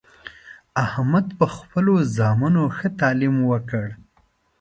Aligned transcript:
احمد 0.85 1.25
په 1.39 1.45
خپلو 1.55 1.93
زامنو 2.15 2.63
ښه 2.77 2.87
تعلیم 2.99 3.35
وکړ 3.51 3.85